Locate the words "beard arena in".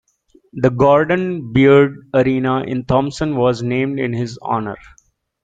1.53-2.85